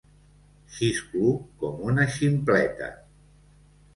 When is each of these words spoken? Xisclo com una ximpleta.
Xisclo 0.77 1.33
com 1.63 1.83
una 1.91 2.07
ximpleta. 2.15 2.87